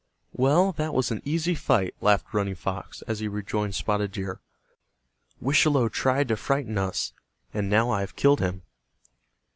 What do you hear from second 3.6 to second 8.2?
Spotted Deer. "Wischalowe tried to frighten us, and now I have